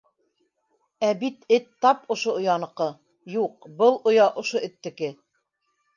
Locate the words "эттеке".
4.71-5.13